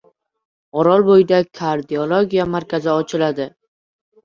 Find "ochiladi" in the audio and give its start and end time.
2.97-3.49